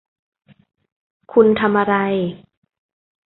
[1.33, 1.95] คุณทำอะไร